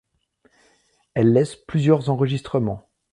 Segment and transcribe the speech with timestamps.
[1.13, 2.89] Elle laisse plusieurs enregistrements.